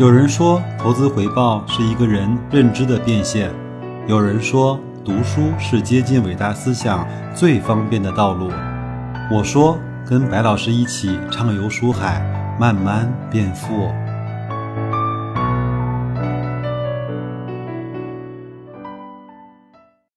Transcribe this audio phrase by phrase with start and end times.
[0.00, 3.50] 有人说，投资回报是一个人认知的变现；
[4.08, 8.50] 有人说，读书是接近伟大思想最方便的道路。
[9.30, 12.18] 我说，跟白老师一起畅游书海，
[12.58, 13.90] 慢慢变富。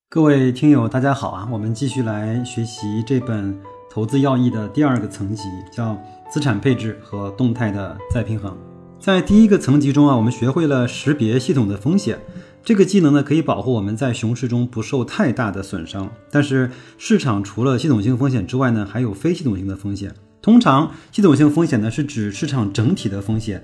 [0.08, 1.46] 各位听友，大家好啊！
[1.52, 3.60] 我们继续来学习这本
[3.92, 5.98] 投资要义的第二个层级，叫
[6.30, 8.56] 资产配置和动态的再平衡。
[9.04, 12.22] 在第一个层级中啊，我们学会了识别系统的风险。
[12.64, 16.10] 这个技能呢，可以保护我们在熊市中不受太大的损伤。
[16.32, 20.16] 但是市场除了系统性风险之外呢，还有非系统性的风险。
[20.42, 23.62] 通常系统性风险呢是指市场整体的风险，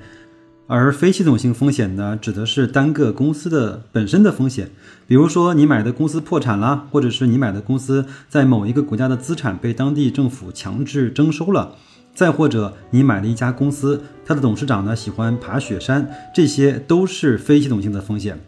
[0.67, 4.69] 而非系统性风险呢指的是单个公司的本身的风险。
[5.07, 11.77] 比如说你买的公司破产了，或者是你买的公司在某一个国家的资产被当地政府强制征收了。
[12.19, 18.41] 再或者，你买了一家公司，它的董事长呢喜欢爬雪山，这些都是非系统性的风险。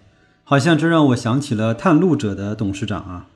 [0.43, 3.27] 好像这让我想起了探路者的董事长啊。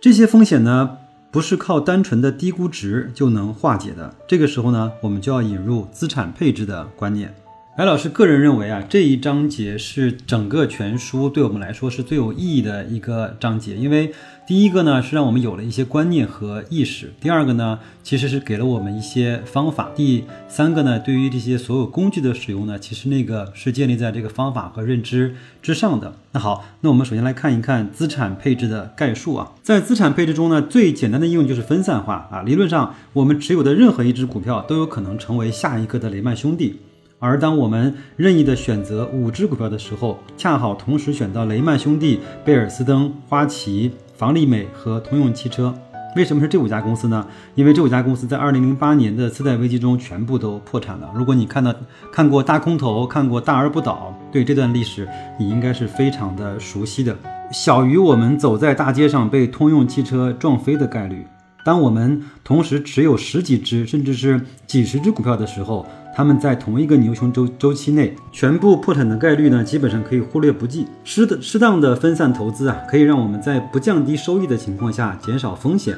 [0.00, 0.98] 这些风险呢，
[1.30, 4.12] 不是靠单纯的低估值就能化解的。
[4.26, 7.32] 这个时候呢，我们就要引入资产配置的观念。
[7.76, 14.14] 白老师个人认为啊，这一章节是整个全书对我们来说是最有意义的一个章节，因为
[14.46, 26.14] 第一个呢是让我们有了一些观念和意识，第二个呢其实是给了我们一些方法，第三个呢对于这些所有工具的使用呢，其实那个是建立在这个方法和认知之上的。
[26.32, 36.80] 那好，那我们首先来看一看资产配置的概述啊，在资产配置中呢，最简单的应用就是分散化啊，理论上我们持有的任何一只股票都有可能成为下一个的雷曼兄弟。
[37.18, 45.74] 而当我们任意的选择五只股票的时候，恰好同时选到雷曼兄弟、贝尔斯登、花旗、房利美和通用汽车。
[46.14, 47.26] 为什么是这五家公司呢？
[47.54, 51.10] 因为这五家公司在二零零八年的次贷危机中全部都破产了。
[51.14, 51.74] 如果你看到
[52.12, 55.08] 看过大空头，看过大而不倒，对这段历史
[55.38, 57.16] 你应该是非常的熟悉的。
[57.50, 61.26] 小于我们走在大街上被通用汽车撞飞的概率。
[61.64, 65.86] 当我们同时持有十几只甚至是几十只股票的时候。
[66.16, 70.86] 他们在同一个牛熊周周期内全部破产的概率呢，基本上可以忽略不计。
[71.04, 75.94] 适的适当的分散投资啊，可以让我们在不降低收益的情况下减少风险。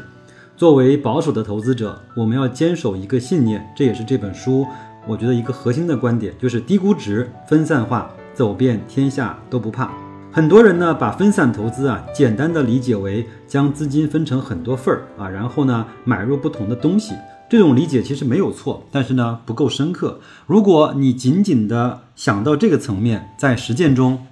[0.56, 4.66] 作为保守的投资者，我们要坚守一个信念，这也是这本书
[5.06, 9.88] 我觉得一个核心的观点，就是低估值、分散化，走遍天下都不怕。
[10.32, 17.14] 很多人呢，把分散投资啊，简单的理解为将资金分成很多份儿啊，然后呢，买入不同的东西。
[17.50, 20.20] 这种理解其实没有错，但是呢不够深刻。
[20.46, 24.26] 如果你仅仅的想到这个层面，在实践中，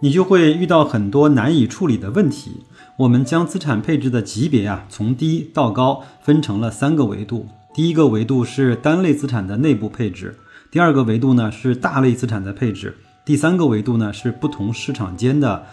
[0.00, 2.64] 你就会遇到很多难以处理的问题。
[2.96, 7.46] 我们将资产配置的级别呀，从低到高分成了三个维度。
[7.72, 10.36] 第一个维度是单类资产的内部配置，
[10.70, 15.64] 第二个维度呢是大类资产的配置，第三个维度呢是不同市场间的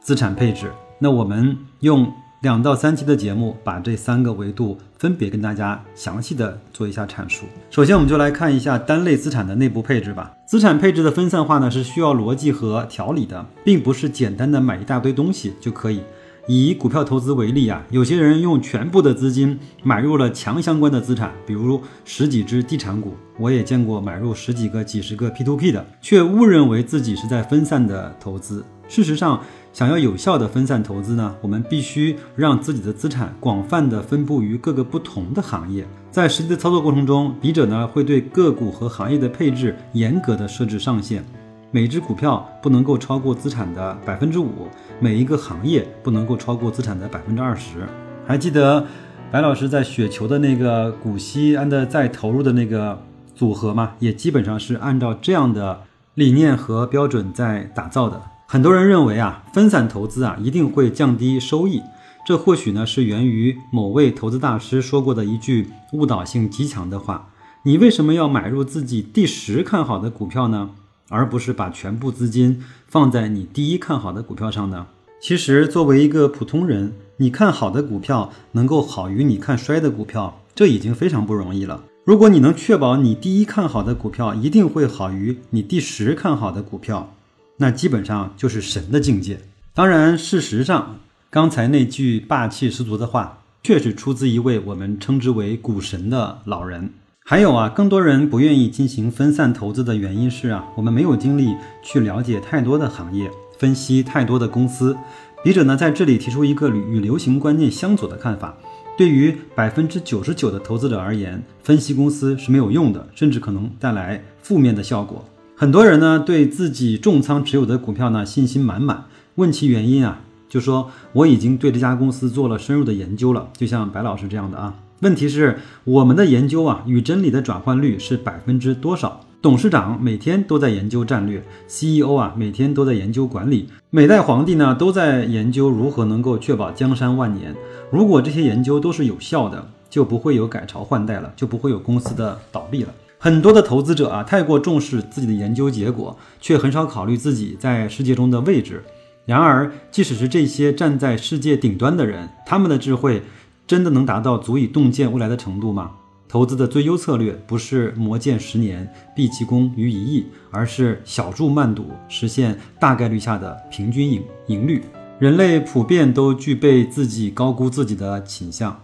[0.00, 0.72] 资产配置。
[0.98, 2.12] 那我们用。
[2.40, 7.44] 两到三期的节目，把这三个维度分别跟大家详细的做一下阐述。
[7.68, 10.32] 首先，我们就来看一下单类资产的内部配置吧。
[10.46, 16.00] 资产配置的分散化呢，是需要逻辑和条理的，并不是简单的买一大堆东西就可以。
[16.46, 23.14] 以股票投资为例啊，有些人用全部的资金买入了强相关的资产，比如十几只地产股。
[23.38, 28.64] 我也见过买入十几个、几十个 P2P 的，却误认为自己是在分散的投资。
[28.88, 29.40] 事实上，
[29.72, 35.86] 想要有效的分散投资呢，我们必须让自己的资产广泛的分布于各个不同的行业。
[36.10, 41.24] 在实际的操作过程中，笔者呢会对个股和行业的配置严格的设置上限，
[41.70, 44.66] 每只股票不能够超过资产的百分之五，
[44.98, 47.86] 每一个行业不能够超过资产的百分之二十。
[48.26, 48.84] 还记得
[49.30, 53.00] 白老师在雪球的那个股息安的再投入的那个
[53.36, 53.92] 组合吗？
[54.00, 55.82] 也基本上是按照这样的
[56.14, 58.20] 理念和标准在打造的。
[58.52, 61.80] 很多人认为啊，分散投资啊一定会降低收益，
[62.26, 67.28] 这或许呢是源于某位投资大师说过的一句误导性极强的话。
[67.62, 70.70] 你为什么要买入自己第十看好的股票呢？
[71.10, 74.88] 而不是把全部资金放在你第一看好的股票上呢？
[75.22, 81.84] 其实，作为一个普通人，你看好的股票能够好于你看衰的股票，这已经非常不容易了。
[82.04, 87.14] 如果你能确保你第一看好的股票一定会好于你第十看好的股票，
[87.62, 89.38] 那基本上就是神的境界。
[89.74, 90.96] 当然，事实上，
[91.28, 96.90] 刚才那句霸气十足的话，确实出自一位我们称之为股神的老人。
[97.22, 104.96] 还有啊，更多人不愿意进行分散投资的原因是啊，我们没有精力去了解太多的行业，分析太多的公司。
[105.44, 108.56] 笔者呢，在这里提出一个与流行观念相左的看法：
[108.96, 115.22] 对于百分之九十九的投资者而言，分析公司是没有用的，甚至可能带来负面的效果。
[115.60, 119.04] 很多人呢对自己重仓持有的股票呢信心满满，
[119.34, 124.74] 问其原因啊，就说我已经对这家公司做了深入的研究了，就像白老师这样的啊。
[125.00, 129.20] 问题是我们的研究啊与真理的转换率是百分之多少？
[129.42, 137.54] 董事长每天都在研究战略，CEO 啊每天都在研究管理，每代皇帝呢都在研究如何能够确保江山万年。
[137.90, 142.88] 如果这些研究都是有效的，就不会有改朝换代了，就不会有公司的倒闭了。
[143.22, 148.82] 很多的投资者啊，太过重视自己的研究结果，却很少考虑自己在世界中的位置。
[149.26, 153.22] 然而，即使是这些站在世界顶端的人，他们的智慧
[153.66, 155.90] 真的能达到足以洞见未来的程度吗？
[156.26, 164.82] 投资的最优策略不是磨剑十年，毕其功于一役，而是小注慢赌，实现大概率下的平均盈盈率。
[165.18, 168.80] 人类普遍都具备自己高估自己的倾向。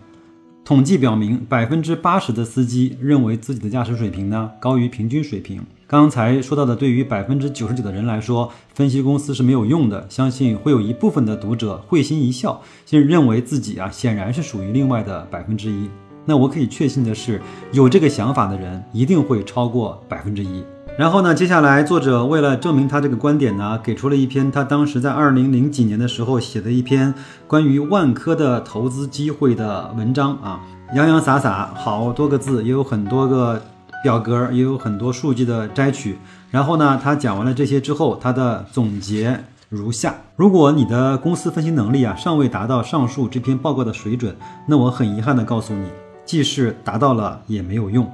[0.67, 5.63] 统计表明，百分之八十的司机认为自己的驾驶水平呢高于平均水平。
[5.87, 10.05] 刚才说到的，对于百分之九十九的人来说，分析公司是没有用的。
[10.11, 15.89] 相信会有一部分的读者会心一笑，就认为自己啊显然是属于另外的百分之一。
[16.25, 17.41] 那我可以确信的是，
[17.71, 20.65] 有这个想法的人一定会超过百分之一。
[20.99, 27.13] 然后呢，接下来作者为了证明他这个观点呢，给出了一篇他当时在二零零几年的时候写的一篇
[27.47, 30.61] 关于万科的投资机会的文章啊，
[30.95, 33.63] 洋洋洒洒好多个字，也有很多个
[34.03, 36.17] 表格，也有很多数据的摘取。
[36.51, 39.39] 然后呢，他讲完了这些之后，他的总结
[39.69, 44.35] 如下：如果你的公司分析能力啊尚未达到上述这篇报告的水准，
[44.67, 45.89] 那我很遗憾的告诉你，
[46.25, 48.11] 即使达到了也没有用。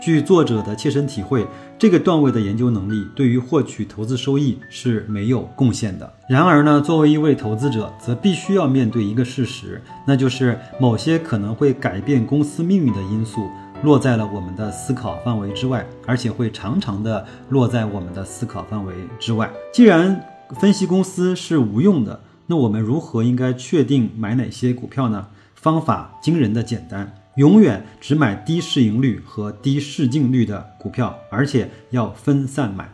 [0.00, 1.46] 据作者的切身体会，
[1.78, 6.12] 这个段位的研究能力对于获取投资收益是没有贡献的。
[6.28, 13.48] 然而呢，作为一位投资者，则必须要面对一个事实，那就是某些可能会改变公司命运的因素
[13.82, 19.50] 落在了我们的思考范围之外，而且会常常的落在我们的思考范围之外。
[19.72, 20.20] 既然
[20.60, 25.26] 分析公司是无用的，那我们如何应该确定买哪些股票呢？
[25.54, 27.12] 方法惊人的简单。
[27.36, 32.90] 永远只买低市盈率和低市净率的股票，而且要分散买。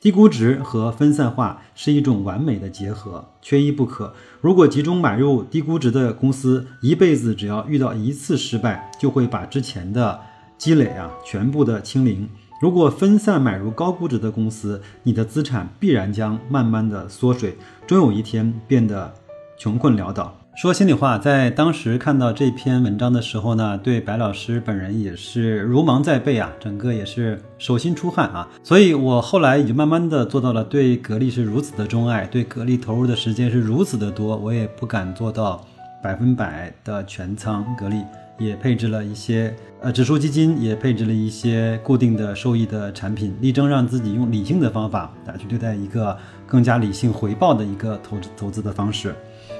[0.00, 4.14] 低估值和分散化是一种完美的结合，缺一不可。
[4.40, 10.20] 如果集中买入低估值的公司，一辈子只要遇到一次失败，就会把之前的
[10.56, 12.28] 积累啊全部的清零。
[12.60, 17.56] 如果分散买入高估值的公司，你的资产必然将慢慢的缩水，
[17.86, 19.12] 终有一天变得
[19.58, 20.36] 穷困潦倒。
[20.60, 28.48] 说心里话，在当时看到这篇文章的时候呢，对白老师本人也是如芒在背啊，整个也是手心出汗啊。
[28.64, 35.64] 所以我后来也就慢慢的做到了对格力是如此的钟爱，对格力投入的时间是如此的多，我也不敢做到
[36.02, 38.02] 百分百的全仓格力，
[38.36, 46.18] 也配置了一些呃指数基金，也配置了一些固定的收益的产品，力争让自己用理性的方法来去对待一个
[46.48, 49.14] 更加理性回报的一个投资投资的方式。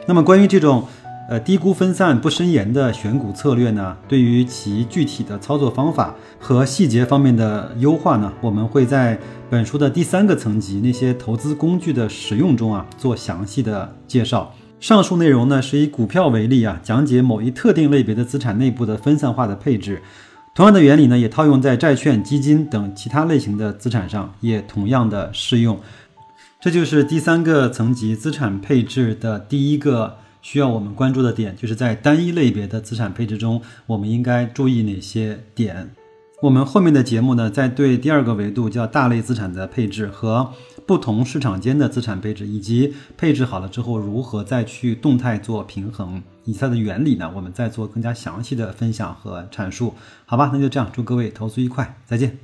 [0.09, 0.87] 那么关于这种，
[1.29, 9.19] 呃低估分散不深研的选股策略呢，对于其具体的操作方法和细节方面的优化呢，我们会在
[9.51, 14.55] 本书的第三个层级那些投资工具的使用中啊做详细的介绍。
[14.81, 20.01] 上述内容呢是以股票为例啊，讲解某一特定类别的资产内部的分散化的配置。
[20.55, 25.79] 同样的原理呢，也套用在债券、基金等其他类型的资产上，也同样的适用。
[26.61, 35.91] 这就是第三个层级资产配置的第一个需要我们关注的点，就是在单一类别的资产配置中，我们应该注意哪些点。
[36.43, 40.53] 我们后面的节目呢，在对第二个维度叫大类资产的配置和
[40.85, 49.95] 不同市场间的资产配置，以及配置好了之后如何再去动态做平衡，以及它的原理呢，我们再做更加详细的分享和阐述。
[50.27, 52.37] 好吧，那就这样，祝各位投资愉快，再见。